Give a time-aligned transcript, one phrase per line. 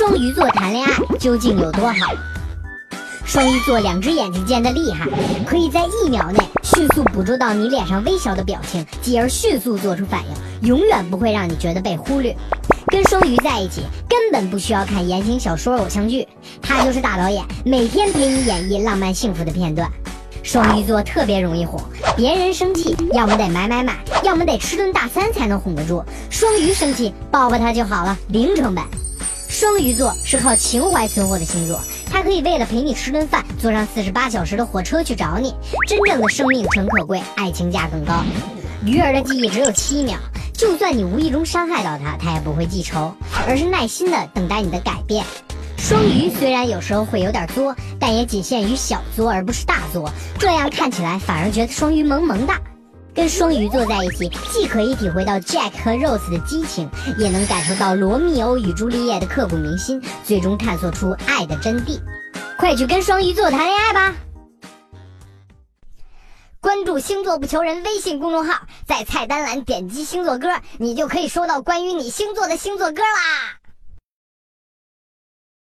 [0.00, 1.94] 双鱼座谈恋爱究竟有多好？
[3.26, 5.06] 双鱼座两只眼睛尖的厉害，
[5.44, 12.34] 可以在一秒内迅速捕捉到你脸上微小的表情，继而迅速做出反应，永远不会让你觉得被忽略。
[12.86, 16.26] 跟双鱼在一起，根本不需要看言情小说、偶像剧，
[16.62, 19.86] 他就是大导演，每天陪你演绎浪漫幸福的片段。
[20.42, 21.78] 双鱼座特别容易哄，
[22.16, 26.02] 别人生气要么得买买买，要么得吃顿大餐才能哄得住。
[26.30, 28.82] 双鱼生气抱抱他就好了，零成本。
[29.60, 31.78] 双鱼座是靠情怀存活的星座，
[32.10, 35.54] 他可以为了陪你吃顿饭，坐上四十八小时的火车去找你。
[35.86, 38.24] 真正的生命诚可贵，爱情价更高。
[38.86, 40.16] 鱼儿的记忆只有七秒，
[40.54, 43.14] 就算你无意中伤害到他，他也不会记仇，
[43.46, 45.26] 而是耐心的等待你的改变。
[45.76, 50.10] 双鱼虽然有时候会有点作，但也仅限于小作，而不是大作。
[50.38, 52.58] 这样看起来反而觉得双鱼萌萌哒。
[53.14, 62.00] 跟双鱼座在一起，既可以体会到 Jack 和 Rose 的激情，也能感受到罗密欧与朱丽叶的刻骨铭心，最终探索出爱的真谛。
[62.56, 64.14] 快去跟双鱼座谈恋爱吧！
[66.60, 73.59] 关注“星座不求人”微信公众号，在菜单栏点击星座歌，你就可以收到关于你星座的星座歌啦。